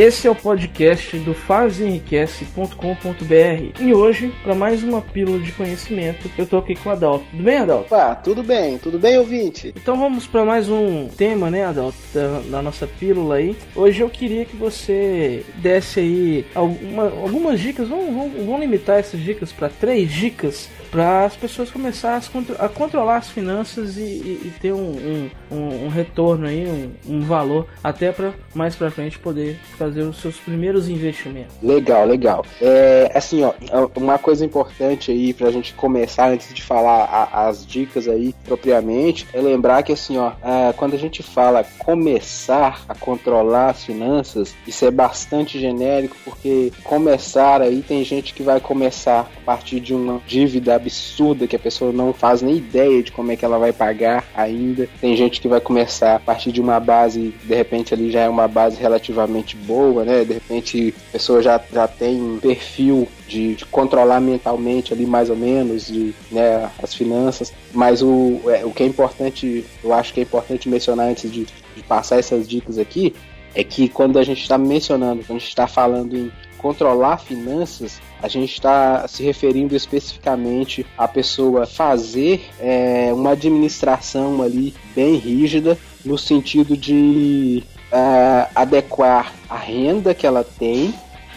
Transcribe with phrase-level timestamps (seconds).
[0.00, 6.46] Esse é o podcast do fazenriquece.com.br e hoje, para mais uma pílula de conhecimento, eu
[6.46, 7.26] tô aqui com o Adalto.
[7.30, 7.94] Tudo bem, Adalto?
[7.94, 9.74] Ah, tudo bem, tudo bem, ouvinte?
[9.76, 13.54] Então vamos para mais um tema, né, Adalto, da, da, nossa pílula aí.
[13.76, 19.20] Hoje eu queria que você desse aí alguma, algumas dicas, vamos, vamos, vamos limitar essas
[19.20, 22.20] dicas para três dicas para as pessoas começarem
[22.58, 27.20] a, controlar as finanças e, e, e ter um, um, um, retorno aí, um, um
[27.20, 31.54] valor até para mais para frente poder fazer os seus primeiros investimentos.
[31.62, 32.44] Legal, legal.
[32.60, 33.52] É, assim, ó,
[33.96, 38.34] uma coisa importante aí para a gente começar antes de falar a, as dicas aí
[38.44, 43.84] propriamente é lembrar que assim, ó, é, quando a gente fala começar a controlar as
[43.84, 49.80] finanças, isso é bastante genérico porque começar aí tem gente que vai começar a partir
[49.80, 53.44] de uma dívida absurda que a pessoa não faz nem ideia de como é que
[53.44, 54.88] ela vai pagar ainda.
[55.00, 58.28] Tem gente que vai começar a partir de uma base, de repente ali já é
[58.28, 60.24] uma base relativamente boa, né?
[60.24, 65.30] De repente a pessoa já, já tem um perfil de, de, controlar mentalmente ali mais
[65.30, 70.12] ou menos de, né, as finanças, mas o, é, o que é importante, eu acho
[70.12, 73.14] que é importante mencionar antes de, de passar essas dicas aqui,
[73.54, 78.00] é que quando a gente está mencionando, quando a gente está falando em controlar finanças,
[78.22, 85.78] a gente está se referindo especificamente à pessoa fazer é, uma administração ali bem rígida,
[86.04, 87.62] no sentido de
[87.92, 90.94] é, adequar a renda que ela tem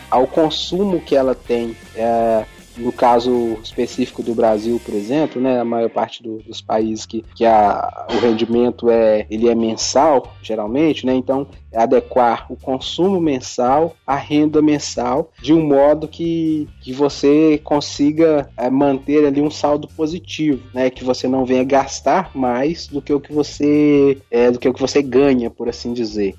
[0.09, 2.45] ao consumo que ela tem é,
[2.77, 7.23] no caso específico do Brasil, por exemplo, né, a maior parte do, dos países que,
[7.35, 13.95] que a, o rendimento é, ele é mensal, geralmente, né, então adequar o consumo mensal
[14.05, 19.87] à renda mensal de um modo que, que você consiga é, manter ali um saldo
[19.87, 24.59] positivo, né, que você não venha gastar mais do que o que você é, do
[24.59, 26.35] que o que você ganha, por assim dizer.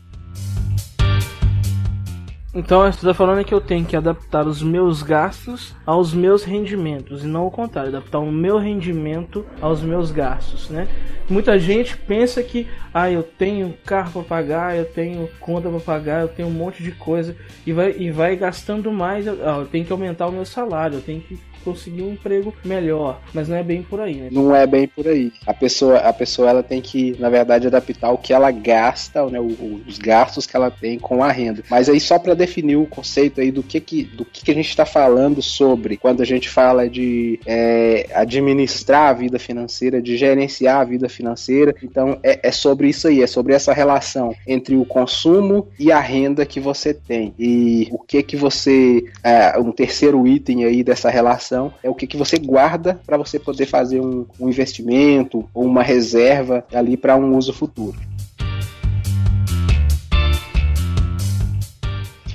[2.55, 7.25] Então você está falando que eu tenho que adaptar os meus gastos aos meus rendimentos
[7.25, 10.87] e não o contrário, adaptar o meu rendimento aos meus gastos, né?
[11.29, 16.21] Muita gente pensa que ah, eu tenho carro para pagar, eu tenho conta para pagar,
[16.21, 17.35] eu tenho um monte de coisa
[17.67, 21.03] e vai e vai gastando mais, ah, eu tenho que aumentar o meu salário, eu
[21.03, 24.29] tenho que conseguir um emprego melhor, mas não é bem por aí, né?
[24.31, 25.33] Não é bem por aí.
[25.47, 29.41] A pessoa, a pessoa ela tem que, na verdade, adaptar o que ela gasta, né,
[29.41, 31.63] os gastos que ela tem com a renda.
[31.71, 34.55] Mas aí só para definir o conceito aí do que que, do que, que a
[34.55, 40.17] gente está falando sobre quando a gente fala de é, administrar a vida financeira, de
[40.17, 41.75] gerenciar a vida financeira.
[41.83, 46.01] Então é, é sobre isso aí, é sobre essa relação entre o consumo e a
[46.01, 51.11] renda que você tem e o que que você, é, um terceiro item aí dessa
[51.11, 55.65] relação é o que, que você guarda para você poder fazer um, um investimento ou
[55.65, 57.99] uma reserva ali para um uso futuro.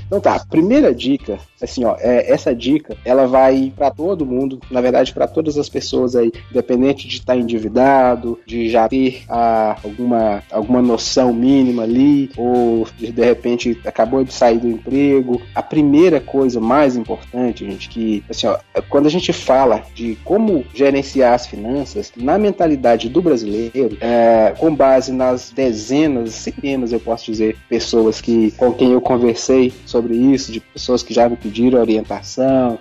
[0.08, 4.82] Então tá, primeira dica, assim, ó, é, essa dica, ela vai para todo mundo, na
[4.82, 9.78] verdade para todas as pessoas aí, independente de estar tá endividado, de já ter a,
[9.84, 15.42] alguma, alguma noção mínima ali, ou de, de repente acabou de sair do emprego.
[15.54, 18.58] A primeira coisa mais importante, gente, que, assim, ó,
[18.90, 24.74] quando a gente fala de como gerenciar as finanças, na mentalidade do brasileiro, é, com
[24.74, 30.52] base nas dezenas, centenas, eu posso dizer, pessoas que com quem eu conversei sobre isso,
[30.52, 32.78] de pessoas que já me pediram orientação,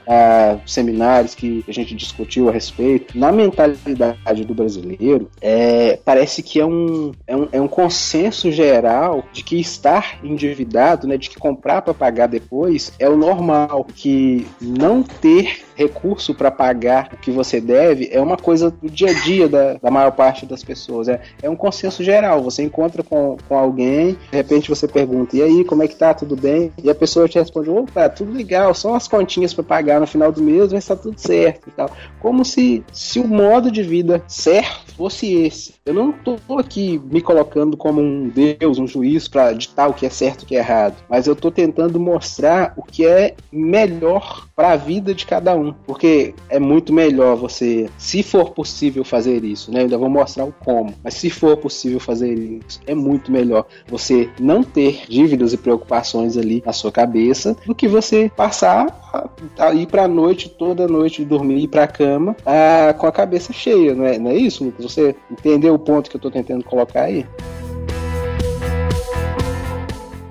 [0.67, 3.19] seminários que a gente discutiu a respeito.
[3.19, 9.25] Na mentalidade do brasileiro, é, parece que é um, é, um, é um consenso geral
[9.33, 14.47] de que estar endividado, né, de que comprar para pagar depois é o normal, que
[14.61, 19.12] não ter recurso para pagar o que você deve é uma coisa do dia a
[19.12, 21.06] dia da, da maior parte das pessoas.
[21.06, 22.43] É, é um consenso geral.
[22.43, 26.12] Você encontra com, com alguém, de repente você pergunta: e aí, como é que tá?
[26.12, 26.72] Tudo bem?
[26.83, 30.33] E a pessoa te responde: opa, tudo legal, são as continhas para pagar no final
[30.33, 31.89] do mês, mas tá tudo certo e tal.
[32.21, 35.75] Como se, se o modo de vida certo fosse esse.
[35.86, 40.04] Eu não tô aqui me colocando como um Deus, um juiz para ditar o que
[40.04, 43.36] é certo e o que é errado, mas eu tô tentando mostrar o que é
[43.53, 49.04] melhor para a vida de cada um, porque é muito melhor você, se for possível
[49.04, 49.80] fazer isso, né?
[49.80, 53.66] Eu ainda vou mostrar o como, mas se for possível fazer isso, é muito melhor
[53.86, 58.86] você não ter dívidas e preocupações ali na sua cabeça do que você passar
[59.59, 63.53] a ir para a noite, toda noite, dormir, ir para cama a, com a cabeça
[63.53, 64.84] cheia, não é, não é isso, Lucas?
[64.84, 67.26] Você entendeu o ponto que eu estou tentando colocar aí?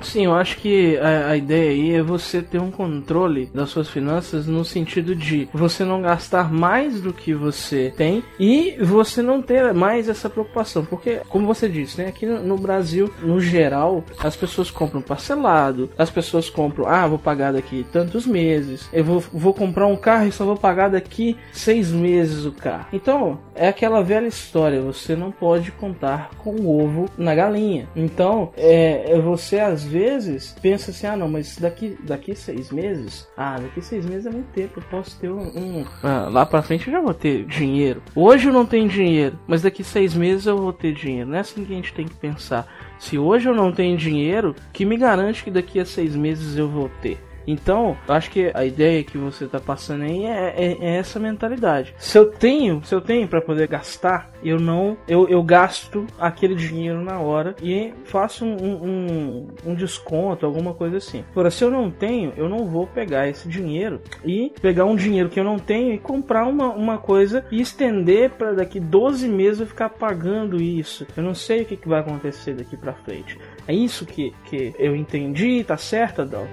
[0.08, 3.90] Sim, eu acho que a, a, ideia aí é você ter um controle das suas
[3.90, 9.42] finanças no sentido de você não gastar mais do que você tem e você não
[9.42, 10.86] ter mais essa preocupação.
[10.86, 15.90] Porque, como você disse, né, aqui no, no Brasil, no geral, as pessoas compram parcelado,
[15.98, 20.28] as pessoas compram, ah, vou pagar daqui tantos meses, eu vou, vou comprar um carro
[20.28, 22.88] e só vou pagar daqui seis meses o carro.
[22.94, 27.88] Então, é aquela velha história, você não pode contar com o ovo na galinha.
[27.96, 33.28] Então, é, é você às vezes pensa assim, ah não, mas daqui, daqui seis meses,
[33.36, 36.62] ah, daqui seis meses é muito tempo, eu posso ter um, um ah, lá pra
[36.62, 38.02] frente eu já vou ter dinheiro.
[38.16, 41.30] Hoje eu não tenho dinheiro, mas daqui seis meses eu vou ter dinheiro.
[41.30, 42.68] Não é assim que a gente tem que pensar.
[43.00, 46.68] Se hoje eu não tenho dinheiro, que me garante que daqui a seis meses eu
[46.68, 47.27] vou ter?
[47.48, 51.96] Então, acho que a ideia que você está passando aí é, é, é, essa mentalidade.
[51.98, 56.56] Se eu tenho, se eu tenho para poder gastar, eu não, eu, eu gasto aquele
[56.56, 61.24] dinheiro na hora e faço um, um, um desconto, alguma coisa assim.
[61.32, 65.30] Agora, se eu não tenho, eu não vou pegar esse dinheiro e pegar um dinheiro
[65.30, 69.62] que eu não tenho e comprar uma, uma coisa e estender para daqui 12 meses
[69.62, 71.06] eu ficar pagando isso.
[71.16, 73.38] Eu não sei o que, que vai acontecer daqui para frente.
[73.68, 76.48] É isso que, que eu entendi, tá certo, Adão?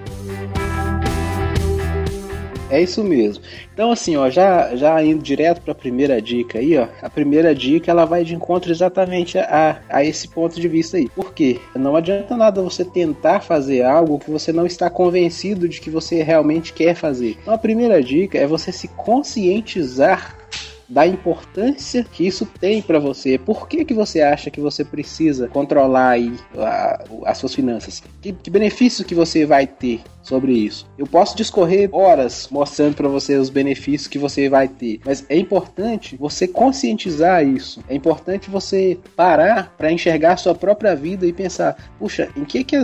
[2.69, 3.43] É isso mesmo.
[3.73, 6.87] Então, assim, ó, já, já indo direto para a primeira dica aí, ó.
[7.01, 11.07] A primeira dica ela vai de encontro exatamente a, a esse ponto de vista aí.
[11.09, 11.59] Por quê?
[11.75, 16.23] Não adianta nada você tentar fazer algo que você não está convencido de que você
[16.23, 17.37] realmente quer fazer.
[17.41, 20.35] Então, a primeira dica é você se conscientizar
[20.87, 23.37] da importância que isso tem para você.
[23.37, 28.03] Por que, que você acha que você precisa controlar aí a, as suas finanças?
[28.21, 30.87] Que, que benefício que você vai ter sobre isso?
[30.97, 35.37] Eu posso discorrer horas mostrando para você os benefícios que você vai ter, mas é
[35.37, 37.81] importante você conscientizar isso.
[37.87, 42.63] É importante você parar para enxergar a sua própria vida e pensar, puxa, em que
[42.63, 42.75] que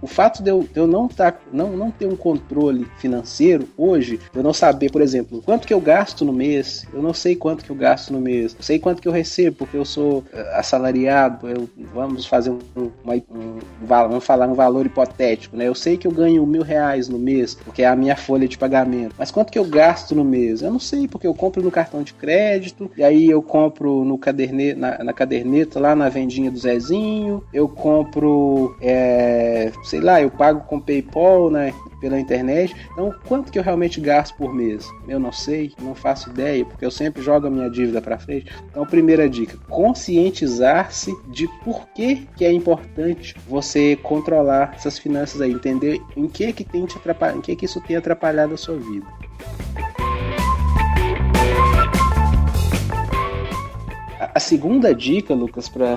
[0.00, 4.18] o fato de eu, de eu não tá, não não ter um controle financeiro hoje,
[4.34, 7.64] eu não saber, por exemplo, quanto que eu gasto no mês, eu não sei quanto
[7.64, 10.52] que eu gasto no mês, eu sei quanto que eu recebo, porque eu sou eh,
[10.54, 12.58] assalariado, eu, vamos fazer um,
[13.04, 15.68] uma, um, vamos falar um valor hipotético, né?
[15.68, 18.56] Eu sei que eu ganho mil reais no mês, porque é a minha folha de
[18.56, 19.14] pagamento.
[19.18, 20.62] Mas quanto que eu gasto no mês?
[20.62, 24.16] Eu não sei, porque eu compro no cartão de crédito, e aí eu compro no
[24.16, 30.30] caderne, na, na caderneta lá na vendinha do Zezinho, eu compro, é, sei lá, eu
[30.30, 31.74] pago com PayPal, né?
[32.00, 32.74] pela internet.
[32.92, 34.88] Então, quanto que eu realmente gasto por mês?
[35.06, 38.50] Eu não sei, não faço ideia, porque eu sempre jogo a minha dívida para frente.
[38.70, 45.52] Então, primeira dica: conscientizar-se de por que, que é importante você controlar essas finanças aí,
[45.52, 49.06] entender em que que tem te que que isso tem atrapalhado a sua vida.
[54.20, 55.96] A segunda dica, Lucas, para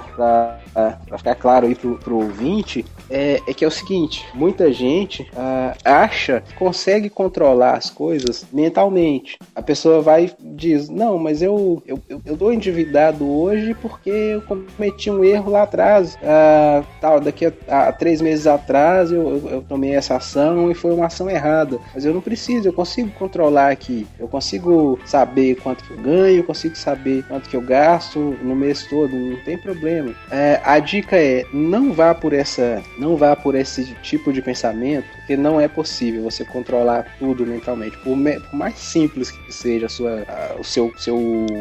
[1.17, 5.77] ficar claro aí pro, pro ouvinte, é, é, que é o seguinte: muita gente uh,
[5.83, 9.37] acha que consegue controlar as coisas mentalmente.
[9.53, 14.09] A pessoa vai e diz: Não, mas eu, eu, eu, eu dou endividado hoje porque
[14.09, 16.15] eu cometi um erro lá atrás.
[16.15, 20.73] Uh, tal, daqui a, a, três meses atrás eu, eu, eu tomei essa ação e
[20.73, 21.77] foi uma ação errada.
[21.93, 24.07] Mas eu não preciso, eu consigo controlar aqui.
[24.17, 28.55] Eu consigo saber quanto que eu ganho, eu consigo saber quanto que eu gasto no
[28.55, 30.13] mês todo, não tem problema.
[30.31, 35.07] É, a dica é não vá por essa, não vá por esse tipo de pensamento,
[35.23, 37.97] porque não é possível você controlar tudo mentalmente.
[37.99, 41.17] Por, me, por mais simples que seja a sua, a, o seu, seu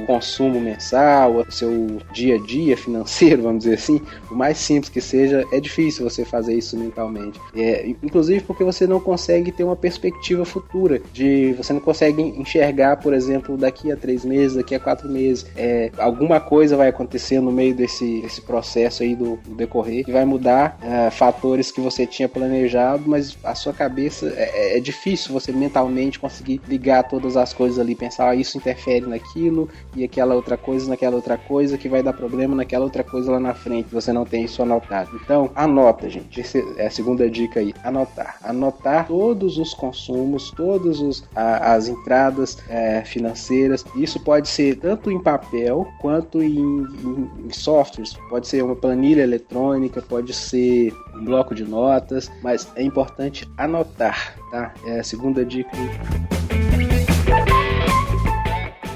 [0.07, 5.01] consumo mensal, o seu dia a dia financeiro, vamos dizer assim, por mais simples que
[5.01, 7.41] seja, é difícil você fazer isso mentalmente.
[7.55, 12.97] É, inclusive porque você não consegue ter uma perspectiva futura, de você não consegue enxergar,
[12.97, 17.41] por exemplo, daqui a três meses, daqui a quatro meses, é, alguma coisa vai acontecer
[17.41, 21.81] no meio desse, desse processo aí do, do decorrer que vai mudar uh, fatores que
[21.81, 27.37] você tinha planejado, mas a sua cabeça é, é, difícil você mentalmente conseguir ligar todas
[27.37, 31.79] as coisas ali, pensar ah, isso interfere naquilo e aquela outra coisa naquela outra coisa
[31.79, 35.11] que vai dar problema naquela outra coisa lá na frente, você não tem isso anotado.
[35.23, 36.41] Então, anota, gente.
[36.41, 38.37] Essa é a segunda dica aí, anotar.
[38.43, 43.85] Anotar todos os consumos, todas as entradas é, financeiras.
[43.95, 49.23] Isso pode ser tanto em papel quanto em, em, em softwares, pode ser uma planilha
[49.23, 54.73] eletrônica, pode ser um bloco de notas, mas é importante anotar, tá?
[54.85, 55.71] É a segunda dica.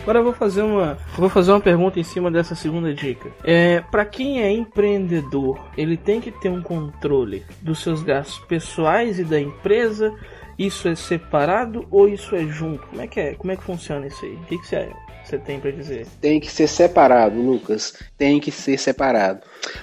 [0.07, 3.29] Agora eu vou fazer uma, vou fazer uma pergunta em cima dessa segunda dica.
[3.43, 9.19] É, para quem é empreendedor, ele tem que ter um controle dos seus gastos pessoais
[9.19, 10.15] e da empresa.
[10.57, 12.87] Isso é separado ou isso é junto?
[12.87, 13.35] Como é que é?
[13.35, 14.35] Como é que funciona isso aí?
[14.35, 14.77] O que, que você
[15.27, 16.07] você tem para dizer?
[16.21, 17.95] Tem que ser separado, Lucas.
[18.17, 19.41] Tem que ser separado.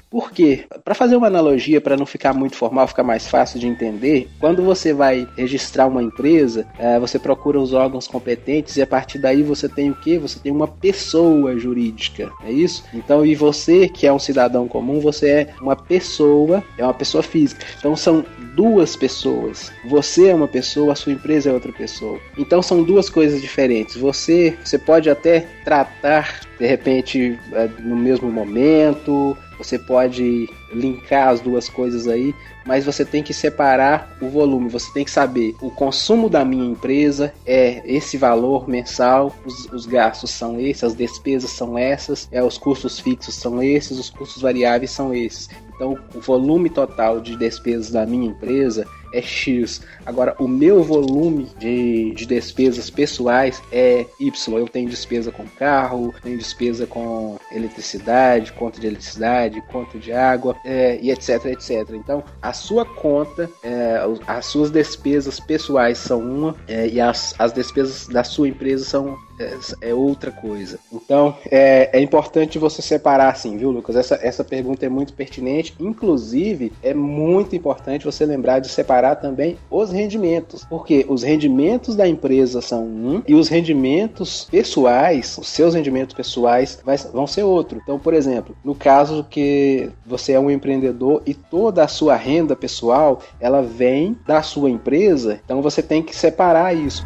[0.09, 0.63] Por quê?
[0.83, 4.63] Para fazer uma analogia, para não ficar muito formal, ficar mais fácil de entender, quando
[4.63, 9.43] você vai registrar uma empresa, é, você procura os órgãos competentes e a partir daí
[9.43, 10.17] você tem o que?
[10.17, 12.85] Você tem uma pessoa jurídica, é isso?
[12.93, 17.21] Então, e você que é um cidadão comum, você é uma pessoa, é uma pessoa
[17.21, 17.65] física.
[17.77, 18.23] Então são
[18.55, 19.71] duas pessoas.
[19.85, 22.19] Você é uma pessoa, a sua empresa é outra pessoa.
[22.37, 23.95] Então são duas coisas diferentes.
[23.95, 31.41] Você, você pode até tratar de repente é, no mesmo momento, você pode linkar as
[31.41, 32.33] duas coisas aí,
[32.65, 34.69] mas você tem que separar o volume.
[34.69, 39.85] Você tem que saber o consumo da minha empresa é esse valor mensal, os, os
[39.85, 44.41] gastos são esses, as despesas são essas, é, os custos fixos são esses, os custos
[44.41, 45.49] variáveis são esses.
[45.83, 49.81] Então, o volume total de despesas da minha empresa é X.
[50.05, 54.57] Agora, o meu volume de, de despesas pessoais é Y.
[54.57, 60.55] Eu tenho despesa com carro, tenho despesa com eletricidade, conta de eletricidade, conta de água
[60.65, 61.89] é, e etc, etc.
[61.91, 67.51] Então, a sua conta, é, as suas despesas pessoais são uma é, e as, as
[67.51, 70.79] despesas da sua empresa são é, é outra coisa.
[70.91, 73.95] Então, é, é, importante você separar assim, viu, Lucas?
[73.95, 75.73] Essa, essa pergunta é muito pertinente.
[75.79, 80.63] Inclusive, é muito importante você lembrar de separar também os rendimentos.
[80.65, 86.79] Porque os rendimentos da empresa são um e os rendimentos pessoais, os seus rendimentos pessoais,
[86.83, 87.79] vai, vão ser outro.
[87.83, 92.55] Então, por exemplo, no caso que você é um empreendedor e toda a sua renda
[92.55, 97.05] pessoal ela vem da sua empresa, então você tem que separar isso.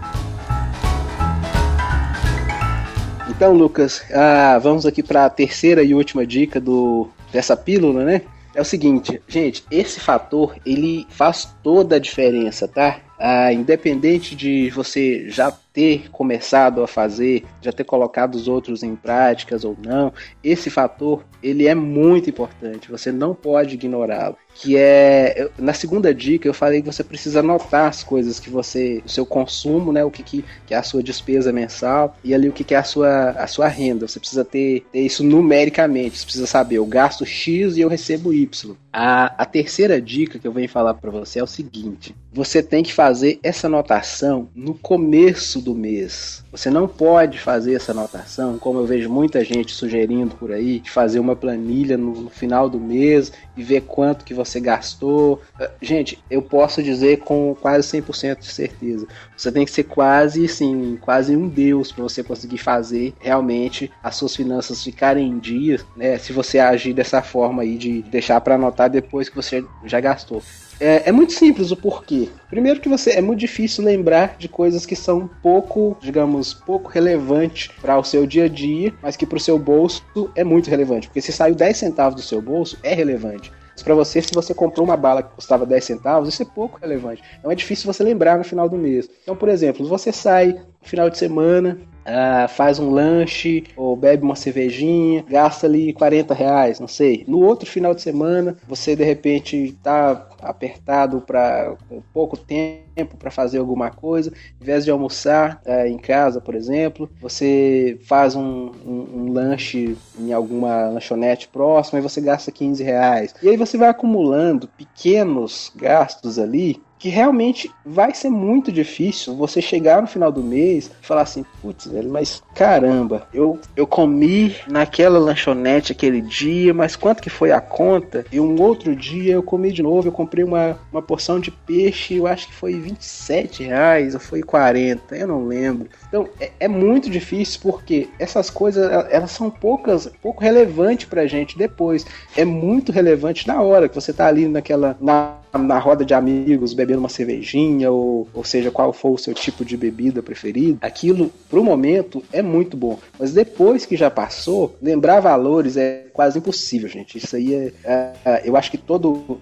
[3.38, 8.24] Então, Lucas, ah, vamos aqui para a terceira e última dica do, dessa pílula, né?
[8.56, 13.00] É o seguinte, gente, esse fator ele faz toda a diferença, tá?
[13.20, 18.96] Ah, independente de você já ter começado a fazer, já ter colocado os outros em
[18.96, 20.12] práticas ou não,
[20.44, 22.90] esse fator ele é muito importante.
[22.90, 24.36] Você não pode ignorá-lo.
[24.56, 29.04] Que é na segunda dica eu falei que você precisa anotar as coisas que você,
[29.06, 32.50] o seu consumo, né, o que, que, que é a sua despesa mensal e ali
[32.50, 34.08] o que, que é a sua, a sua renda.
[34.08, 36.18] Você precisa ter, ter isso numericamente.
[36.18, 38.76] Você precisa saber, eu gasto X e eu recebo Y.
[38.92, 42.82] A, a terceira dica que eu venho falar para você é o seguinte: você tem
[42.82, 46.46] que fazer essa anotação no começo do mês.
[46.50, 50.90] Você não pode fazer essa anotação, como eu vejo muita gente sugerindo por aí, de
[50.90, 55.42] fazer uma planilha no, no final do mês e ver quanto que você gastou.
[55.60, 59.08] Ah, gente, eu posso dizer com quase 100% de certeza.
[59.36, 64.16] Você tem que ser quase, sim, quase um deus para você conseguir fazer realmente as
[64.16, 66.18] suas finanças ficarem em dia, né?
[66.18, 70.42] Se você agir dessa forma aí de deixar para anotar depois que você já gastou.
[70.80, 72.30] É, é, muito simples o porquê.
[72.50, 77.72] Primeiro que você é muito difícil lembrar de coisas que são pouco, digamos, pouco relevante
[77.82, 80.04] para o seu dia a dia, mas que para o seu bolso
[80.36, 81.08] é muito relevante.
[81.08, 83.52] Porque se saiu 10 centavos do seu bolso, é relevante.
[83.78, 86.80] Mas para você, se você comprou uma bala que custava 10 centavos, isso é pouco
[86.80, 87.24] relevante.
[87.40, 89.08] Então é difícil você lembrar no final do mês.
[89.22, 94.24] Então, por exemplo, você sai no final de semana, Uh, faz um lanche ou bebe
[94.24, 97.26] uma cervejinha, gasta ali 40 reais, não sei.
[97.28, 101.76] No outro final de semana, você de repente tá apertado para
[102.14, 107.10] pouco tempo para fazer alguma coisa, em vez de almoçar uh, em casa, por exemplo,
[107.20, 113.36] você faz um, um, um, lanche em alguma lanchonete próxima e você gasta 15 reais.
[113.44, 119.62] E aí você vai acumulando pequenos gastos ali que realmente vai ser muito difícil você
[119.62, 124.56] chegar no final do mês e falar assim, putz, velho, mas caramba, eu, eu comi
[124.68, 128.26] naquela lanchonete aquele dia, mas quanto que foi a conta?
[128.32, 132.16] E um outro dia eu comi de novo, eu comprei uma, uma porção de peixe,
[132.16, 135.88] eu acho que foi 27 reais ou foi 40, eu não lembro.
[136.08, 141.58] Então é, é muito difícil porque essas coisas elas são poucas, pouco relevantes pra gente
[141.58, 142.06] depois.
[142.36, 146.74] É muito relevante na hora que você tá ali naquela na na roda de amigos
[146.74, 151.32] bebendo uma cervejinha, ou, ou seja, qual for o seu tipo de bebida preferido, aquilo
[151.50, 153.00] pro momento é muito bom.
[153.20, 157.18] Mas depois que já passou, lembrar valores é quase impossível, gente.
[157.18, 157.74] Isso aí é.
[157.84, 159.40] é, é eu acho que todo,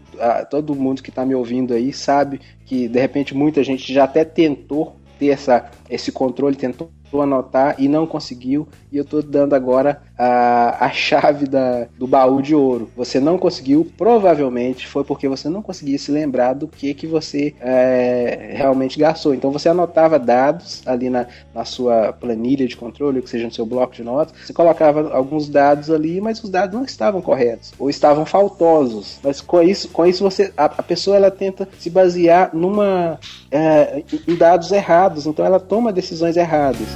[0.50, 4.24] todo mundo que tá me ouvindo aí sabe que de repente muita gente já até
[4.24, 8.68] tentou ter essa, esse controle, tentou anotar e não conseguiu.
[8.92, 12.90] E eu estou dando agora a, a chave da, do baú de ouro.
[12.96, 17.54] Você não conseguiu, provavelmente foi porque você não conseguia se lembrar do que, que você
[17.60, 19.34] é, realmente gastou.
[19.34, 23.66] Então você anotava dados ali na, na sua planilha de controle, que seja no seu
[23.66, 24.34] bloco de notas.
[24.46, 29.20] Você colocava alguns dados ali, mas os dados não estavam corretos ou estavam faltosos.
[29.24, 33.20] Mas com isso, com isso você a, a pessoa ela tenta se basear numa
[33.52, 35.26] é, em dados errados.
[35.26, 36.88] Então ela toma decisões erradas.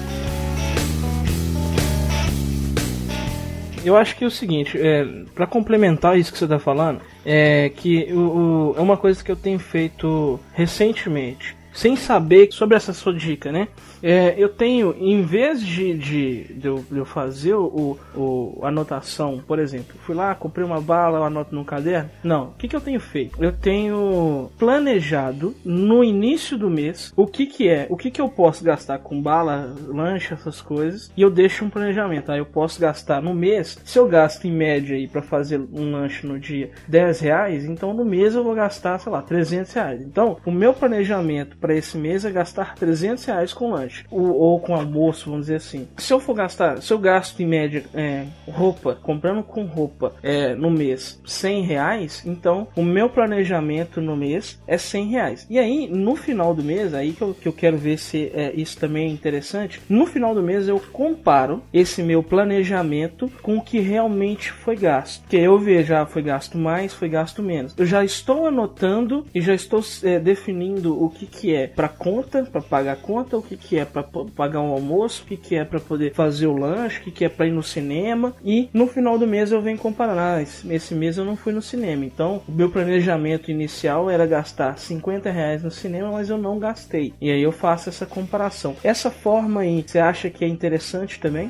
[3.86, 7.69] Eu acho que é o seguinte, é, para complementar isso que você está falando, é
[7.69, 12.93] que o, o, é uma coisa que eu tenho feito recentemente sem saber sobre essa
[12.93, 13.67] sua dica, né?
[14.01, 19.43] É, eu tenho, em vez de, de, de, eu, de eu fazer o, o, anotação,
[19.45, 22.09] por exemplo, fui lá, comprei uma bala, eu anoto no caderno.
[22.23, 23.43] Não, o que, que eu tenho feito?
[23.43, 28.29] Eu tenho planejado no início do mês o que, que é, o que, que eu
[28.29, 32.31] posso gastar com bala, lanche, essas coisas, e eu deixo um planejamento.
[32.31, 35.91] Aí eu posso gastar no mês, se eu gasto em média aí para fazer um
[35.91, 40.01] lanche no dia 10 reais, então no mês eu vou gastar, sei lá, 300 reais.
[40.01, 44.59] Então, o meu planejamento para esse mês é gastar 300 reais com lanche ou, ou,
[44.59, 45.88] com almoço, vamos dizer assim.
[45.97, 50.55] Se eu for gastar, se eu gasto em média é, roupa, comprando com roupa é,
[50.55, 55.47] no mês 100 reais, então o meu planejamento no mês é 100 reais.
[55.49, 58.51] E aí, no final do mês, aí que eu, que eu quero ver se é,
[58.55, 63.61] isso também é interessante, no final do mês eu comparo esse meu planejamento com o
[63.61, 65.27] que realmente foi gasto.
[65.27, 67.73] Que eu vejo, já foi gasto mais, foi gasto menos.
[67.77, 72.43] Eu já estou anotando e já estou é, definindo o que, que é para conta,
[72.43, 75.63] para pagar conta, o que, que é para pagar um almoço, o que, que é
[75.63, 78.33] para poder fazer o lanche, o que, que é para ir no cinema.
[78.43, 80.19] E no final do mês eu venho comparando.
[80.19, 82.05] Ah, esse mês eu não fui no cinema.
[82.05, 87.13] Então, o meu planejamento inicial era gastar 50 reais no cinema, mas eu não gastei.
[87.21, 88.75] E aí eu faço essa comparação.
[88.83, 91.49] Essa forma aí, você acha que é interessante também?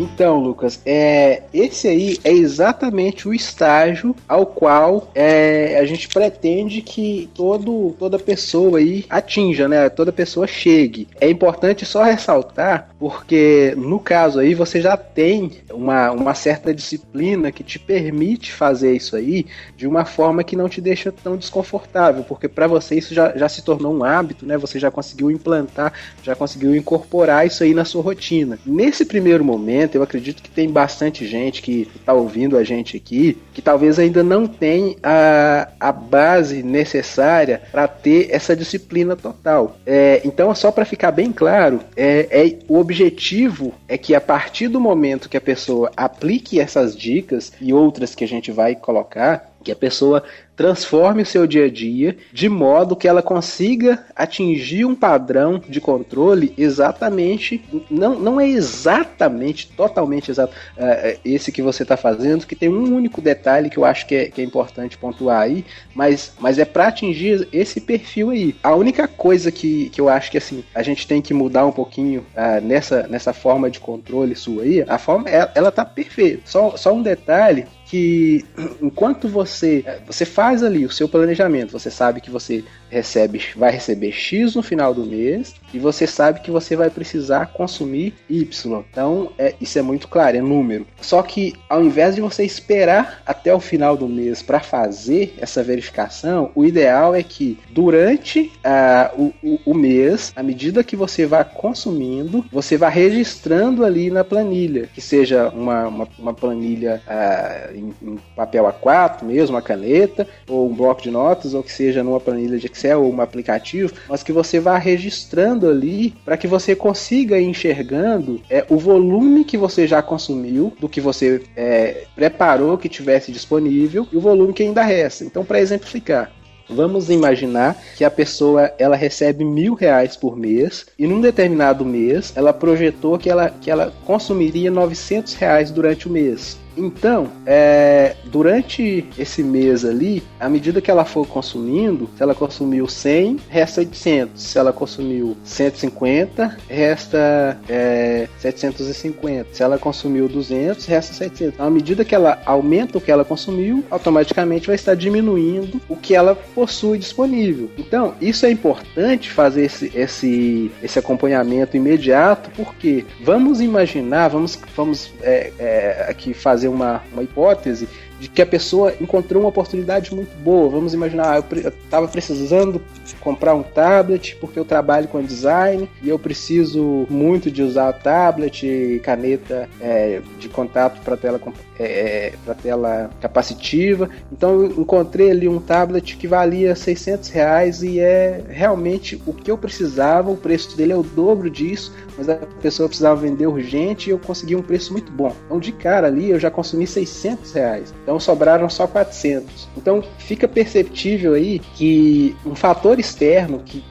[0.00, 6.80] Então, Lucas, é, esse aí é exatamente o estágio ao qual é, a gente pretende
[6.80, 9.90] que todo, toda pessoa aí atinja, né?
[9.90, 11.06] Toda pessoa chegue.
[11.20, 17.52] É importante só ressaltar, porque no caso aí você já tem uma, uma certa disciplina
[17.52, 19.44] que te permite fazer isso aí
[19.76, 23.50] de uma forma que não te deixa tão desconfortável, porque para você isso já, já
[23.50, 24.56] se tornou um hábito, né?
[24.56, 25.92] Você já conseguiu implantar,
[26.22, 28.58] já conseguiu incorporar isso aí na sua rotina.
[28.64, 32.96] Nesse primeiro momento, momento, eu acredito que tem bastante gente que está ouvindo a gente
[32.96, 39.76] aqui, que talvez ainda não tem a, a base necessária para ter essa disciplina total.
[39.84, 44.68] É, então, só para ficar bem claro, é, é, o objetivo é que a partir
[44.68, 49.50] do momento que a pessoa aplique essas dicas e outras que a gente vai colocar,
[49.62, 50.22] que a pessoa
[50.60, 55.80] transforme o seu dia a dia de modo que ela consiga atingir um padrão de
[55.80, 62.54] controle exatamente, não, não é exatamente, totalmente exato uh, esse que você está fazendo, que
[62.54, 66.34] tem um único detalhe que eu acho que é, que é importante pontuar aí, mas,
[66.38, 68.54] mas é para atingir esse perfil aí.
[68.62, 71.72] A única coisa que, que eu acho que assim a gente tem que mudar um
[71.72, 76.42] pouquinho uh, nessa, nessa forma de controle sua aí, a forma ela, ela tá perfeita.
[76.44, 78.44] Só, só um detalhe que
[78.80, 84.12] enquanto você você faz ali o seu planejamento, você sabe que você recebe, vai receber
[84.12, 88.84] X no final do mês e você sabe que você vai precisar consumir Y.
[88.90, 90.86] Então, é, isso é muito claro, é número.
[91.00, 95.62] Só que ao invés de você esperar até o final do mês para fazer essa
[95.62, 101.26] verificação, o ideal é que durante uh, o, o, o, mês, à medida que você
[101.26, 107.76] vai consumindo, você vai registrando ali na planilha, que seja uma, uma, uma planilha uh,
[107.76, 112.02] em, em papel A4 mesmo, uma caneta, ou um bloco de notas, ou que seja
[112.02, 116.46] numa planilha de Excel ou um aplicativo, mas que você vá registrando ali para que
[116.46, 122.04] você consiga ir enxergando é, o volume que você já consumiu, do que você é,
[122.14, 125.24] preparou que tivesse disponível e o volume que ainda resta.
[125.24, 126.32] Então, para exemplificar,
[126.72, 132.32] Vamos imaginar que a pessoa ela recebe mil reais por mês e num determinado mês
[132.36, 136.56] ela projetou que ela, que ela consumiria 900 reais durante o mês.
[136.76, 142.86] Então, é, durante esse mês ali, à medida que ela for consumindo, se ela consumiu
[142.86, 144.40] 100, resta 800.
[144.40, 149.48] Se ela consumiu 150, resta é, 750.
[149.52, 151.54] Se ela consumiu 200, resta 700.
[151.54, 155.96] Então, à medida que ela aumenta o que ela consumiu, automaticamente vai estar diminuindo o
[155.96, 157.70] que ela possui disponível.
[157.76, 165.12] Então, isso é importante fazer esse, esse, esse acompanhamento imediato, porque vamos imaginar, vamos, vamos
[165.22, 167.88] é aqui fazer uma, uma hipótese
[168.20, 170.68] de que a pessoa encontrou uma oportunidade muito boa.
[170.68, 172.80] Vamos imaginar, eu estava precisando
[173.20, 179.00] comprar um tablet porque eu trabalho com design e eu preciso muito de usar tablet,
[179.02, 181.40] caneta é, de contato para tela
[181.78, 184.10] é, é para tela capacitiva.
[184.30, 189.50] Então eu encontrei ali um tablet que valia 600 reais e é realmente o que
[189.50, 190.30] eu precisava.
[190.30, 194.18] O preço dele é o dobro disso, mas a pessoa precisava vender urgente e eu
[194.18, 195.32] consegui um preço muito bom.
[195.46, 197.94] Então de cara ali eu já consumi 600 reais.
[198.02, 199.68] Então sobraram só 400.
[199.76, 203.82] Então fica perceptível aí que um fator externo que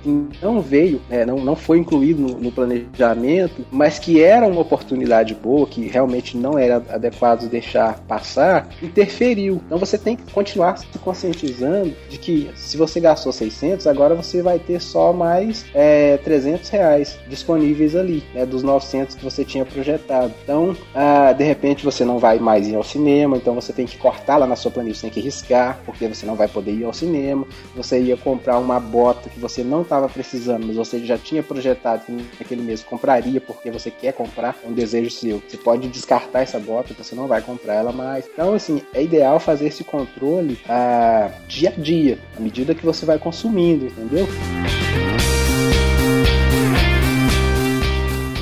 [0.42, 5.34] não veio, né, não, não foi incluído no, no, planejamento, mas que era uma oportunidade
[5.34, 9.62] boa, que realmente não era adequado deixar passar, interferiu.
[9.66, 14.42] Então você tem que continuar se conscientizando de que se você gastou 600, agora você
[14.42, 19.66] vai ter só mais é, 300 reais disponíveis ali, né, dos 900 que você tinha
[19.66, 20.34] projetado.
[20.44, 23.98] Então, ah, de repente você não vai mais ir ao cinema, então você tem que
[23.98, 26.84] cortar lá na sua planilha, você tem que riscar, porque você não vai poder ir
[26.84, 27.46] ao cinema.
[27.76, 32.06] Você ia comprar uma bota que você não estava precisando, mas você já tinha projetado
[32.06, 35.42] que naquele mês compraria porque você quer comprar, é um desejo seu.
[35.48, 38.26] Você pode descartar essa bota, você não vai comprar ela mais.
[38.32, 43.06] Então, assim, é ideal fazer esse controle ah, dia a dia, à medida que você
[43.06, 44.28] vai consumindo, entendeu?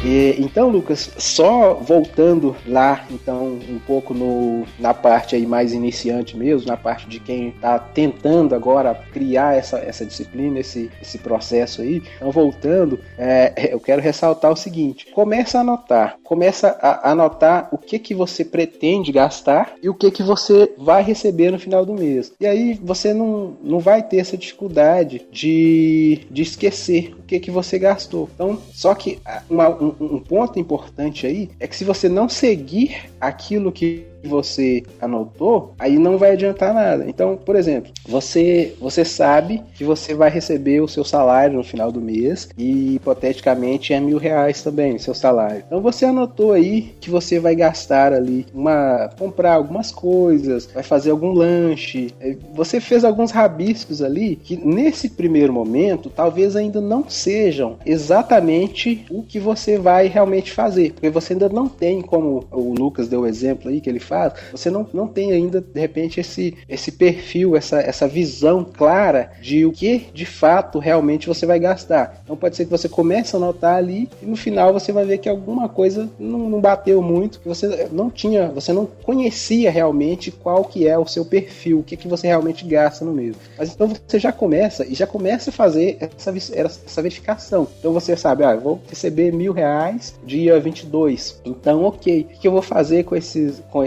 [0.04, 6.38] E, então, Lucas, só voltando lá, então, um pouco no, na parte aí mais iniciante
[6.38, 11.82] mesmo, na parte de quem está tentando agora criar essa, essa disciplina, esse, esse processo
[11.82, 12.02] aí.
[12.16, 17.78] Então, voltando, é, eu quero ressaltar o seguinte: começa a anotar, começa a anotar o
[17.78, 21.94] que que você pretende gastar e o que que você vai receber no final do
[21.94, 22.34] mês.
[22.40, 27.52] E aí você não, não vai ter essa dificuldade de, de esquecer o que que
[27.52, 28.30] você gastou.
[28.34, 33.10] Então, só que uma, um, um ponto importante aí é que se você não seguir
[33.20, 37.06] aquilo que você anotou, aí não vai adiantar nada.
[37.08, 41.92] Então, por exemplo, você você sabe que você vai receber o seu salário no final
[41.92, 45.64] do mês e hipoteticamente é mil reais também seu salário.
[45.66, 51.12] Então você anotou aí que você vai gastar ali uma comprar algumas coisas, vai fazer
[51.12, 52.12] algum lanche.
[52.20, 59.06] É, você fez alguns rabiscos ali que nesse primeiro momento talvez ainda não sejam exatamente
[59.10, 63.22] o que você vai realmente fazer, porque você ainda não tem como o Lucas deu
[63.22, 64.17] o exemplo aí que ele faz,
[64.52, 69.66] você não, não tem ainda, de repente, esse, esse perfil, essa, essa visão clara de
[69.66, 72.22] o que de fato realmente você vai gastar.
[72.24, 75.18] Então pode ser que você comece a notar ali e no final você vai ver
[75.18, 80.32] que alguma coisa não, não bateu muito, que você não tinha, você não conhecia realmente
[80.32, 83.36] qual que é o seu perfil, o que, que você realmente gasta no mês.
[83.58, 87.68] Mas então você já começa e já começa a fazer essa, essa verificação.
[87.80, 91.42] Então você sabe, ah, vou receber mil reais dia 22.
[91.46, 93.84] Então, ok, o que eu vou fazer com esses, com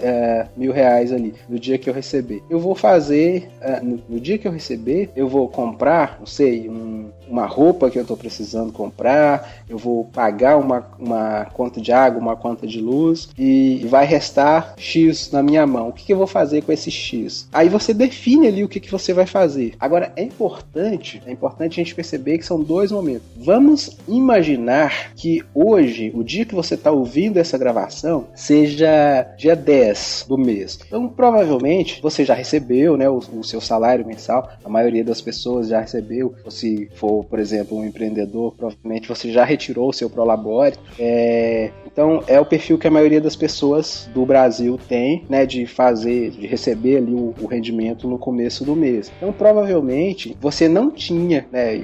[0.00, 2.42] é, mil reais ali no dia que eu receber?
[2.48, 6.68] Eu vou fazer, é, no, no, dia que eu receber, eu vou comprar, não sei,
[6.68, 11.92] um, uma roupa que eu estou precisando comprar, eu vou pagar uma, uma conta de
[11.92, 15.88] água, uma conta de luz e vai restar X na minha mão.
[15.88, 17.48] O que, que eu vou fazer com esse X?
[17.52, 19.74] Aí você define ali o que, que você vai fazer.
[19.78, 23.26] Agora, é importante, é importante a gente perceber que são dois momentos.
[23.36, 30.26] Vamos imaginar que hoje, o dia que você está ouvindo essa gravação, seja dia 10
[30.28, 30.78] do mês.
[30.86, 35.68] Então, provavelmente, você já recebeu né, o, o seu salário mensal, a maioria das pessoas
[35.68, 40.10] já recebeu, ou se for por exemplo, um empreendedor, provavelmente você já retirou o seu
[40.10, 40.76] Prolabore.
[40.98, 45.66] É, então, é o perfil que a maioria das pessoas do Brasil tem, né, de
[45.66, 49.12] fazer, de receber ali o, o rendimento no começo do mês.
[49.16, 51.80] Então, provavelmente, você não tinha, né,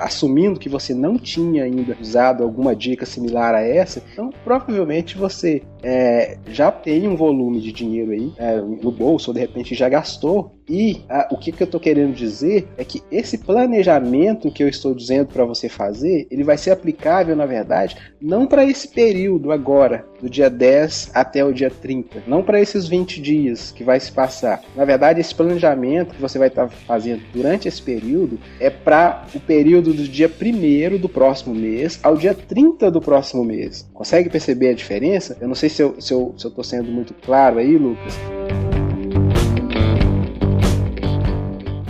[0.00, 5.62] assumindo que você não tinha ainda usado alguma dica similar a essa, então provavelmente você
[5.88, 9.88] é, já tem um volume de dinheiro aí é, no bolso, ou de repente já
[9.88, 10.52] gastou.
[10.68, 14.68] E a, o que, que eu estou querendo dizer é que esse planejamento que eu
[14.68, 19.52] estou dizendo para você fazer, ele vai ser aplicável, na verdade, não para esse período
[19.52, 24.00] agora, do dia 10 até o dia 30, não para esses 20 dias que vai
[24.00, 24.62] se passar.
[24.74, 29.26] Na verdade, esse planejamento que você vai estar tá fazendo durante esse período é para
[29.34, 33.88] o período do dia 1 do próximo mês ao dia 30 do próximo mês.
[33.92, 35.36] Consegue perceber a diferença?
[35.40, 38.14] Eu não sei se eu, se eu, se eu tô sendo muito claro aí, Lucas.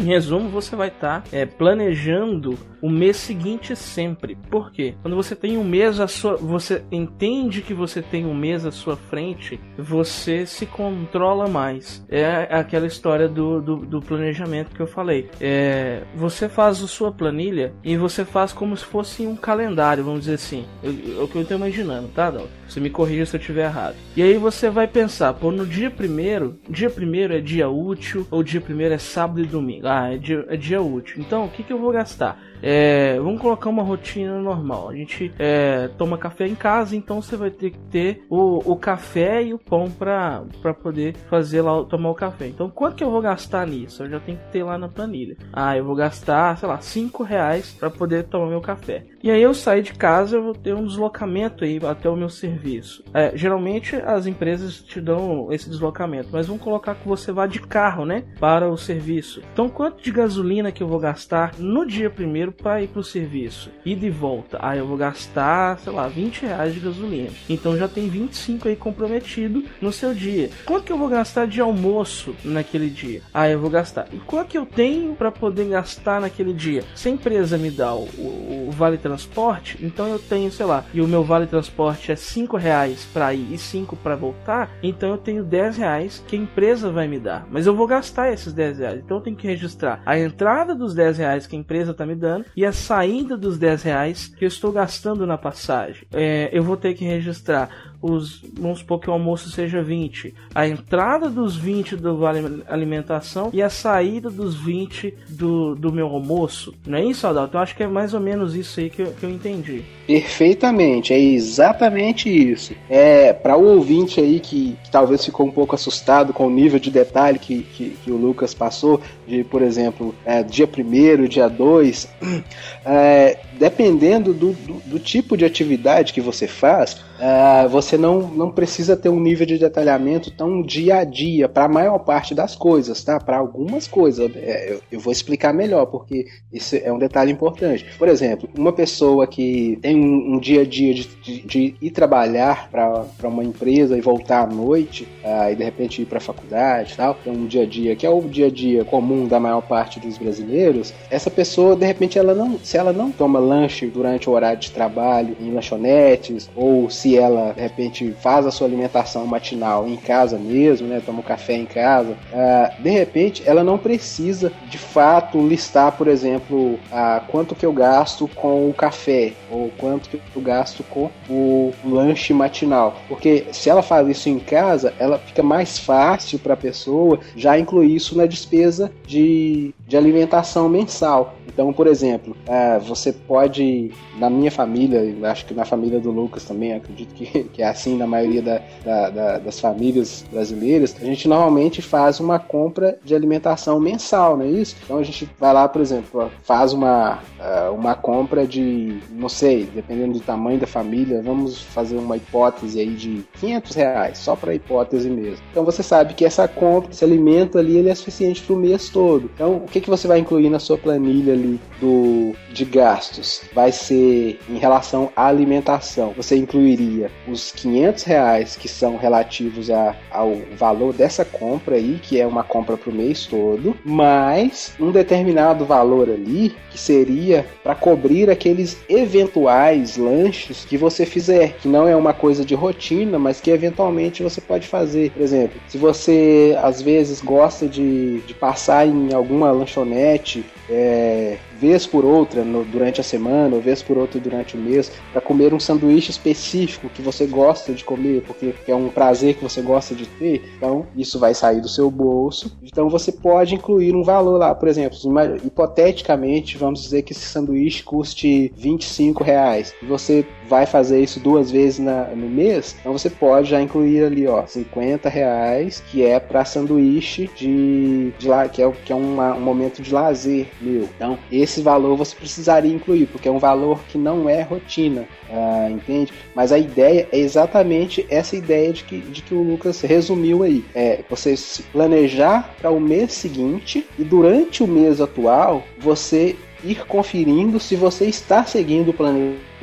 [0.07, 4.37] Resumo, você vai estar tá, é, planejando o mês seguinte sempre.
[4.51, 4.95] Por quê?
[5.03, 8.71] Quando você tem um mês à sua, você entende que você tem um mês à
[8.71, 12.05] sua frente, você se controla mais.
[12.09, 15.29] É aquela história do, do, do planejamento que eu falei.
[15.41, 20.21] É, você faz a sua planilha e você faz como se fosse um calendário, vamos
[20.21, 20.65] dizer assim.
[20.83, 20.89] É
[21.23, 22.47] o que eu estou imaginando, tá, Dal?
[22.69, 23.95] Você me corrija se eu estiver errado.
[24.17, 28.43] E aí você vai pensar, pô, no dia primeiro, dia primeiro é dia útil ou
[28.43, 29.87] dia primeiro é sábado e domingo.
[29.87, 31.23] Ah, Ah, é dia, é dia útil.
[31.23, 32.39] Então, o que, que eu vou gastar?
[32.63, 34.91] É, vamos colocar uma rotina normal.
[34.91, 38.77] A gente é, toma café em casa, então você vai ter que ter o, o
[38.77, 40.45] café e o pão para
[40.83, 42.47] poder fazer lá tomar o café.
[42.49, 44.03] Então, quanto que eu vou gastar nisso?
[44.03, 45.37] Eu já tenho que ter lá na planilha.
[45.53, 49.05] Ah, eu vou gastar, sei lá, 5 reais para poder tomar meu café.
[49.23, 52.29] E aí eu saio de casa, eu vou ter um deslocamento aí até o meu
[52.29, 53.05] serviço.
[53.13, 57.61] É, geralmente as empresas te dão esse deslocamento, mas vamos colocar que você vá de
[57.61, 59.43] carro, né, para o serviço.
[59.53, 63.03] Então, quanto de gasolina que eu vou gastar no dia primeiro dinheiro para ir pro
[63.03, 67.31] serviço e de volta, aí eu vou gastar, sei lá, 20 reais de gasolina.
[67.49, 70.51] Então já tem 25 aí comprometido no seu dia.
[70.65, 73.23] Quanto que eu vou gastar de almoço naquele dia?
[73.33, 74.07] Aí eu vou gastar.
[74.13, 76.85] E quanto que eu tenho para poder gastar naquele dia?
[76.95, 80.85] Se a empresa me dá o, o, o, vale transporte, então eu tenho, sei lá,
[80.93, 85.11] e o meu vale transporte é 5 reais para ir e 5 para voltar, então
[85.11, 87.47] eu tenho 10 reais que a empresa vai me dar.
[87.51, 89.01] Mas eu vou gastar esses 10 reais.
[89.05, 92.15] Então eu tenho que registrar a entrada dos 10 reais que a empresa tá me
[92.15, 96.07] dando e a saída dos 10 reais que eu estou gastando na passagem.
[96.13, 100.67] É, eu vou ter que registrar os, vamos supor que o almoço seja 20, a
[100.67, 106.75] entrada dos 20 do vale alimentação e a saída dos 20 do, do meu almoço.
[106.87, 107.51] Não é isso, Adalto?
[107.51, 109.83] Então acho que é mais ou menos isso aí que eu, que eu entendi.
[110.07, 112.75] Perfeitamente, é exatamente isso.
[112.89, 116.79] É para o ouvinte aí que, que, talvez ficou um pouco assustado com o nível
[116.79, 121.49] de detalhe que, que, que o Lucas passou, de, por exemplo, é, dia 1 dia
[121.49, 122.09] 2,
[122.85, 128.51] é, dependendo do, do, do, tipo de atividade que você faz, é, você não, não
[128.51, 132.55] precisa ter um nível de detalhamento tão dia a dia para a maior parte das
[132.55, 133.19] coisas, tá?
[133.19, 137.87] Para algumas coisas, é, eu, eu, vou explicar melhor, porque isso é um detalhe importante.
[137.99, 141.91] Por exemplo, uma pessoa que tem um, um dia a dia de, de, de ir
[141.91, 146.21] trabalhar para uma empresa e voltar à noite, uh, e de repente ir para a
[146.21, 149.27] faculdade e tal, tem um dia a dia que é o dia a dia comum
[149.27, 153.39] da maior parte dos brasileiros, essa pessoa, de repente, ela não, se ela não toma
[153.39, 158.51] lanche durante o horário de trabalho em lanchonetes, ou se ela, de repente, faz a
[158.51, 163.43] sua alimentação matinal em casa mesmo, né, toma um café em casa, uh, de repente,
[163.45, 168.75] ela não precisa, de fato, listar, por exemplo, uh, quanto que eu gasto com o
[168.75, 172.97] café, ou quanto que eu gasto com o lanche matinal.
[173.09, 177.59] Porque se ela faz isso em casa, ela fica mais fácil para a pessoa já
[177.59, 181.35] incluir isso na despesa de, de alimentação mensal.
[181.47, 186.45] Então, por exemplo, uh, você pode, na minha família, acho que na família do Lucas
[186.45, 191.05] também, acredito que, que é assim na maioria da, da, da, das famílias brasileiras, a
[191.05, 194.77] gente normalmente faz uma compra de alimentação mensal, não é isso?
[194.85, 199.65] Então a gente vai lá, por exemplo, faz uma, uh, uma compra de, não sei,
[199.65, 204.55] dependendo do tamanho da família, vamos fazer uma hipótese aí de 500 reais, só para
[204.55, 205.45] hipótese mesmo.
[205.51, 208.89] Então você sabe que essa compra, esse alimento ali, ele é suficiente para o mês
[208.89, 209.31] todo.
[209.35, 213.43] Então o que, que você vai incluir na sua planilha ali do, de gastos?
[213.55, 216.13] Vai ser em relação à alimentação.
[216.17, 222.21] Você incluiria os 500 reais que são relativos a, ao valor dessa compra aí, que
[222.21, 227.75] é uma compra para o mês todo, mais um determinado valor ali que seria para
[227.75, 233.41] cobrir aqueles eventuais lanches que você fizer, que não é uma coisa de rotina, mas
[233.41, 235.11] que eventualmente você pode fazer.
[235.11, 241.87] Por exemplo, se você às vezes gosta de, de passar em alguma lanchonete é, vez
[241.87, 245.55] por outra no, durante a semana, ou vez por outra durante o mês, para comer
[245.55, 249.95] um sanduíche específico que você gosta de comer, porque é um prazer que você gosta
[249.95, 252.57] de ter, então isso vai sair do seu bolso.
[252.63, 254.99] Então você pode incluir um valor lá, por exemplo,
[255.45, 261.51] hipoteticamente, vamos dizer que esse sanduíche custe 25 reais, e você vai fazer isso duas
[261.51, 266.21] vezes na, no mês, então você pode já incluir ali, ó, 50 reais, que é
[266.21, 270.89] para sanduíche de, de lá, que é, que é uma, um momento de lazer meu.
[270.97, 275.71] Então, esse valor você precisaria incluir, porque é um valor que não é rotina, uh,
[275.71, 276.13] entende?
[276.35, 280.65] Mas a ideia é exatamente essa ideia de que, de que o Lucas resumiu aí.
[280.75, 286.85] É você se planejar para o mês seguinte e durante o mês atual você ir
[286.87, 289.56] conferindo se você está seguindo o planejamento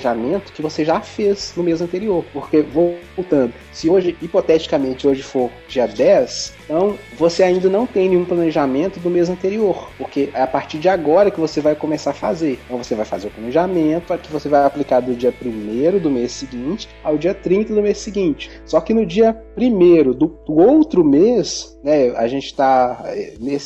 [0.54, 2.24] que você já fez no mês anterior.
[2.34, 8.26] Porque, voltando, se hoje, hipoteticamente, hoje for dia 10, então você ainda não tem nenhum
[8.26, 12.14] planejamento do mês anterior, porque é a partir de agora que você vai começar a
[12.14, 12.60] fazer.
[12.66, 16.32] Então você vai fazer o planejamento que você vai aplicar do dia 1 do mês
[16.32, 18.50] seguinte ao dia 30 do mês seguinte.
[18.66, 23.04] Só que no dia 1 do, do outro mês, né, a gente está,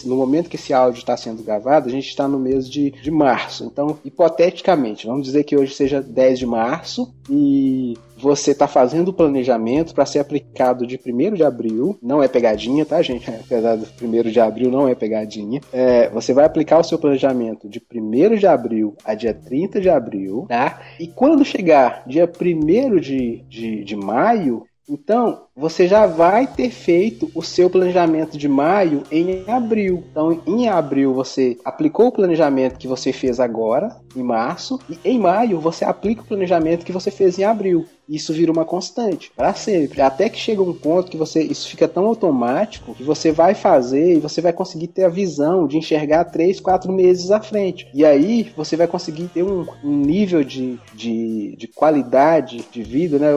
[0.05, 3.11] no momento que esse áudio está sendo gravado, a gente está no mês de, de
[3.11, 3.65] março.
[3.65, 9.13] Então, hipoteticamente, vamos dizer que hoje seja 10 de março e você está fazendo o
[9.13, 13.29] planejamento para ser aplicado de 1 de abril, não é pegadinha, tá, gente?
[13.29, 15.61] Apesar do 1 de abril não é pegadinha.
[15.71, 19.89] É, você vai aplicar o seu planejamento de 1 de abril a dia 30 de
[19.89, 20.81] abril, tá?
[20.99, 27.29] E quando chegar dia 1 de, de, de maio, então, você já vai ter feito
[27.35, 30.03] o seu planejamento de maio em abril.
[30.09, 35.19] Então, em abril você aplicou o planejamento que você fez agora, em março, e em
[35.19, 37.85] maio você aplica o planejamento que você fez em abril.
[38.07, 41.87] Isso vira uma constante para sempre, até que chega um ponto que você isso fica
[41.87, 46.25] tão automático que você vai fazer e você vai conseguir ter a visão de enxergar
[46.25, 47.87] três, quatro meses à frente.
[47.93, 53.19] E aí você vai conseguir ter um, um nível de, de, de, qualidade de vida,
[53.19, 53.31] né,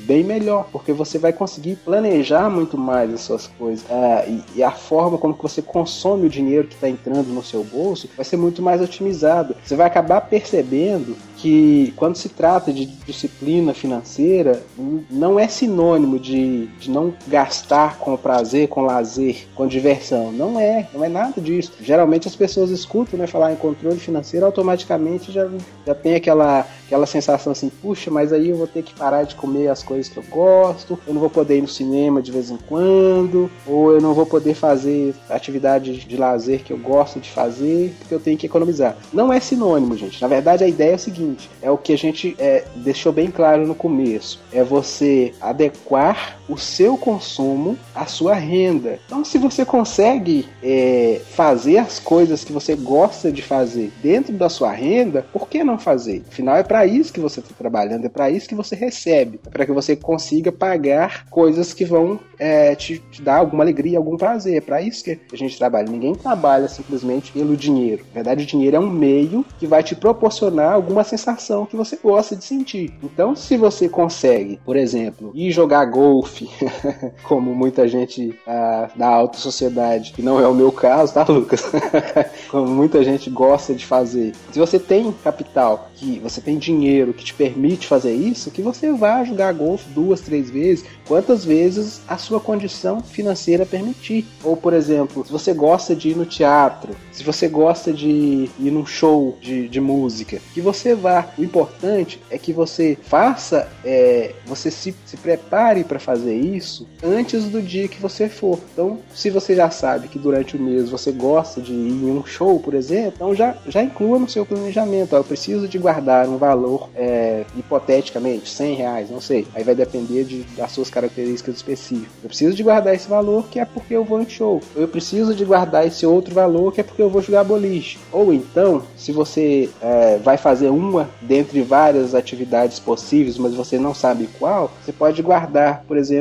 [0.00, 4.62] bem melhor, porque você vai conseguir planejar muito mais as suas coisas é, e, e,
[4.62, 8.24] a forma como que você consome o dinheiro que está entrando no seu bolso vai
[8.24, 9.56] ser muito mais otimizado.
[9.64, 14.60] Você vai acabar percebendo que quando se trata de disciplina financeira,
[15.08, 20.32] não é sinônimo de, de não gastar com prazer, com lazer, com diversão.
[20.32, 21.74] Não é, não é nada disso.
[21.80, 25.48] Geralmente as pessoas escutam né, falar em controle financeiro, automaticamente já,
[25.86, 29.36] já tem aquela, aquela sensação assim, puxa, mas aí eu vou ter que parar de
[29.36, 32.50] comer as coisas que eu gosto, eu não vou poder ir no cinema de vez
[32.50, 37.30] em quando, ou eu não vou poder fazer atividade de lazer que eu gosto de
[37.30, 38.96] fazer, porque eu tenho que economizar.
[39.12, 40.20] Não é sinônimo, gente.
[40.20, 43.30] Na verdade, a ideia é o seguinte é o que a gente é, deixou bem
[43.30, 44.40] claro no começo.
[44.52, 48.98] É você adequar o seu consumo à sua renda.
[49.06, 54.48] Então, se você consegue é, fazer as coisas que você gosta de fazer dentro da
[54.48, 56.22] sua renda, por que não fazer?
[56.28, 59.50] Afinal, é para isso que você está trabalhando, é para isso que você recebe, é
[59.50, 64.16] para que você consiga pagar coisas que vão é, te, te, dar alguma alegria, algum
[64.16, 64.56] prazer.
[64.56, 65.88] É para isso que a gente trabalha.
[65.88, 68.04] Ninguém trabalha simplesmente pelo dinheiro.
[68.08, 71.98] Na verdade, o dinheiro é um meio que vai te proporcionar alguma sensação que você
[72.02, 72.92] gosta de sentir.
[73.02, 76.35] Então, se você consegue, por exemplo, ir jogar golfe,
[77.22, 81.64] como muita gente ah, da alta sociedade, que não é o meu caso, tá, Lucas?
[82.50, 84.34] como muita gente gosta de fazer.
[84.52, 88.92] Se você tem capital, que você tem dinheiro que te permite fazer isso, que você
[88.92, 94.26] vá jogar golfe duas, três vezes, quantas vezes a sua condição financeira permitir.
[94.44, 98.70] Ou, por exemplo, se você gosta de ir no teatro, se você gosta de ir
[98.70, 101.28] num show de, de música, que você vá.
[101.38, 107.44] O importante é que você faça, é, você se, se prepare para fazer isso antes
[107.44, 108.58] do dia que você for.
[108.72, 112.24] Então, se você já sabe que durante o mês você gosta de ir em um
[112.24, 115.14] show, por exemplo, então já, já inclua no seu planejamento.
[115.14, 119.46] Ó, eu preciso de guardar um valor, é, hipoteticamente, 100 reais, não sei.
[119.54, 122.12] Aí vai depender de, das suas características específicas.
[122.22, 124.60] Eu preciso de guardar esse valor que é porque eu vou em show.
[124.74, 127.98] Eu preciso de guardar esse outro valor que é porque eu vou jogar boliche.
[128.12, 133.94] Ou então, se você é, vai fazer uma dentre várias atividades possíveis, mas você não
[133.94, 136.15] sabe qual, você pode guardar, por exemplo,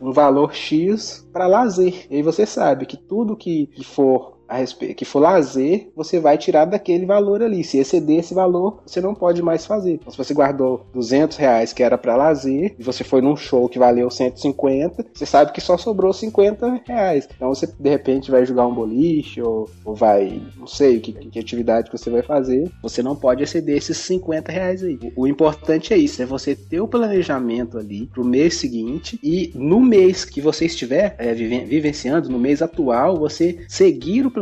[0.00, 2.06] um valor X para lazer.
[2.10, 6.36] E aí você sabe que tudo que for a respeito, que for lazer, você vai
[6.36, 7.62] tirar daquele valor ali.
[7.62, 9.92] Se exceder esse valor, você não pode mais fazer.
[9.92, 13.68] Então, se você guardou 200 reais que era para lazer e você foi num show
[13.68, 17.28] que valeu 150, você sabe que só sobrou 50 reais.
[17.34, 21.38] Então você de repente vai jogar um boliche ou, ou vai, não sei que, que
[21.38, 22.70] atividade que você vai fazer.
[22.82, 24.98] Você não pode exceder esses 50 reais aí.
[25.14, 29.80] O, importante é isso, é você ter o planejamento ali pro mês seguinte e no
[29.80, 34.39] mês que você estiver é, vivenciando, no mês atual, você seguir o planejamento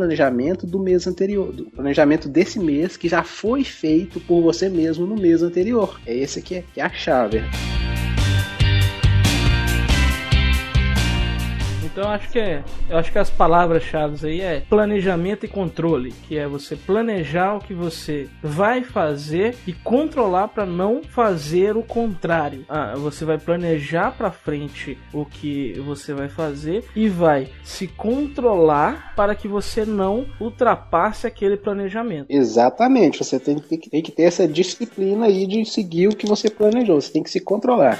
[0.65, 5.15] do mês anterior, do planejamento desse mês que já foi feito por você mesmo no
[5.15, 5.99] mês anterior.
[6.05, 7.41] É esse que é, que é a chave.
[11.99, 16.37] Então acho que é, eu acho que as palavras-chave aí é planejamento e controle, que
[16.37, 22.63] é você planejar o que você vai fazer e controlar para não fazer o contrário.
[22.69, 29.13] Ah, você vai planejar para frente o que você vai fazer e vai se controlar
[29.13, 32.27] para que você não ultrapasse aquele planejamento.
[32.29, 36.49] Exatamente, você tem que, tem que ter essa disciplina aí de seguir o que você
[36.49, 37.99] planejou, você tem que se controlar.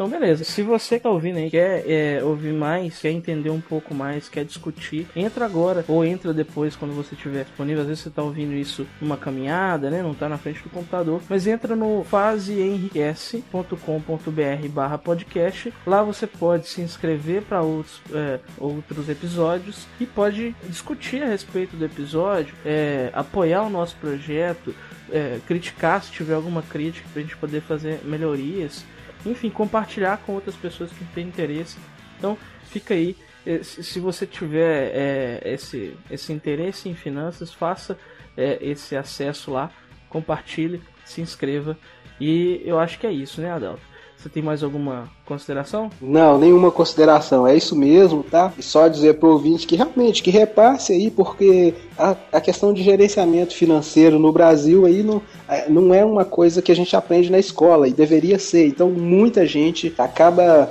[0.00, 0.44] Então, beleza.
[0.44, 4.30] Se você que tá ouvindo aí quer é, ouvir mais, quer entender um pouco mais,
[4.30, 7.82] quer discutir, entra agora ou entra depois quando você estiver disponível.
[7.82, 10.02] Às vezes você tá ouvindo isso numa caminhada, né?
[10.02, 11.20] Não tá na frente do computador.
[11.28, 15.70] Mas entra no faseenriquece.com.br barra podcast.
[15.86, 21.76] Lá você pode se inscrever para outros, é, outros episódios e pode discutir a respeito
[21.76, 24.74] do episódio, é, apoiar o nosso projeto,
[25.12, 28.82] é, criticar se tiver alguma crítica para a gente poder fazer melhorias
[29.26, 31.78] enfim, compartilhar com outras pessoas que têm interesse.
[32.18, 33.16] Então, fica aí.
[33.46, 37.98] Eh, se você tiver é, esse, esse interesse em finanças, faça
[38.36, 39.70] é, esse acesso lá,
[40.08, 41.78] compartilhe, se inscreva.
[42.20, 43.89] E eu acho que é isso, né, Adalto?
[44.20, 45.90] Você tem mais alguma consideração?
[45.98, 47.46] Não, nenhuma consideração.
[47.46, 48.52] É isso mesmo, tá?
[48.58, 52.82] E só dizer pro ouvinte que realmente que repasse aí, porque a, a questão de
[52.82, 57.32] gerenciamento financeiro no Brasil aí não, é, não é uma coisa que a gente aprende
[57.32, 58.66] na escola e deveria ser.
[58.66, 60.70] Então muita gente acaba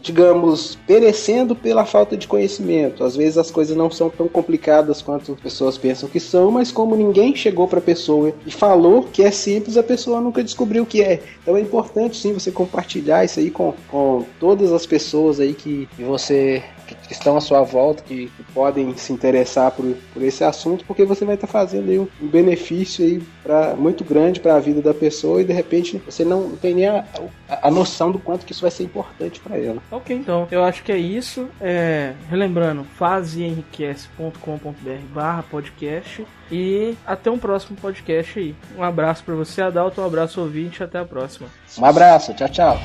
[0.00, 3.04] digamos, perecendo pela falta de conhecimento.
[3.04, 6.72] Às vezes as coisas não são tão complicadas quanto as pessoas pensam que são, mas
[6.72, 10.82] como ninguém chegou para a pessoa e falou que é simples, a pessoa nunca descobriu
[10.82, 11.22] o que é.
[11.42, 15.88] Então é importante sim você compartilhar isso aí com, com todas as pessoas aí que
[15.98, 16.62] você
[16.94, 21.04] que estão à sua volta, que, que podem se interessar por, por, esse assunto, porque
[21.04, 24.80] você vai estar fazendo aí um, um benefício aí pra, muito grande para a vida
[24.80, 27.04] da pessoa e de repente você não tem nem a,
[27.48, 29.82] a, a noção do quanto que isso vai ser importante para ela.
[29.90, 31.48] Ok, então eu acho que é isso.
[31.60, 38.54] É, relembrando, fazeenriquece.com.br barra podcast e até um próximo podcast aí.
[38.76, 41.48] Um abraço para você, Adalto, um abraço ouvinte, até a próxima.
[41.78, 42.78] Um abraço, tchau, tchau.